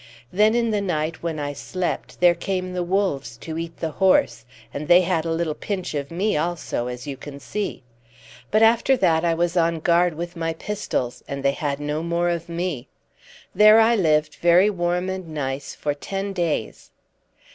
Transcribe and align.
Then 0.33 0.55
in 0.55 0.71
the 0.71 0.81
night, 0.81 1.21
when 1.21 1.37
I 1.37 1.53
slept, 1.53 2.19
there 2.21 2.33
came 2.33 2.73
the 2.73 2.81
wolves 2.81 3.37
to 3.37 3.55
eat 3.59 3.77
the 3.77 3.91
horse, 3.91 4.45
and 4.73 4.87
they 4.87 5.01
had 5.01 5.25
a 5.25 5.31
little 5.31 5.53
pinch 5.53 5.93
of 5.93 6.09
me 6.09 6.35
also, 6.35 6.87
as 6.87 7.05
you 7.05 7.15
can 7.15 7.39
see; 7.39 7.83
but 8.49 8.63
after 8.63 8.97
that 8.97 9.23
I 9.23 9.35
was 9.35 9.55
on 9.55 9.79
guard 9.79 10.15
with 10.15 10.35
my 10.35 10.53
pistols, 10.53 11.23
and 11.27 11.43
they 11.43 11.51
had 11.51 11.79
no 11.79 12.01
more 12.01 12.29
of 12.29 12.49
me. 12.49 12.87
There 13.53 13.79
I 13.79 13.95
lived, 13.95 14.37
very 14.41 14.71
warm 14.71 15.07
and 15.07 15.27
nice, 15.27 15.75
for 15.75 15.93
ten 15.93 16.33
days." 16.33 16.89